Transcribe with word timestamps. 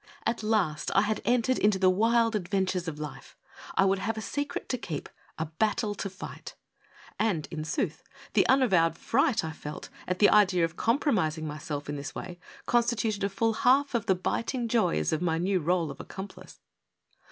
At 0.25 0.41
last 0.41 0.89
I 0.95 1.01
had 1.01 1.21
entered 1.25 1.59
into 1.59 1.77
the 1.77 1.87
wild 1.91 2.35
adventures 2.35 2.87
of 2.87 2.97
life, 2.99 3.37
I 3.75 3.85
would 3.85 3.99
have 3.99 4.17
a 4.17 4.19
secret 4.21 4.67
to 4.69 4.77
keep, 4.79 5.07
a 5.37 5.45
battle 5.45 5.93
to 5.93 6.09
fight. 6.09 6.55
And, 7.19 7.47
in 7.51 7.63
sooth, 7.63 8.01
the 8.33 8.47
unavowed 8.49 8.97
fright 8.97 9.43
I 9.45 9.51
felt 9.51 9.89
at 10.07 10.17
the 10.17 10.31
idea 10.31 10.65
of 10.65 10.75
compromising 10.75 11.45
myself 11.45 11.87
in 11.87 11.97
this 11.97 12.15
way 12.15 12.39
con 12.65 12.81
stituted 12.81 13.21
a 13.21 13.29
full 13.29 13.53
half 13.53 13.93
of 13.93 14.07
the 14.07 14.15
biting 14.15 14.67
joys 14.67 15.13
of 15.13 15.21
my 15.21 15.37
new 15.37 15.59
role 15.59 15.91
of 15.91 15.99
accomplice. 15.99 16.59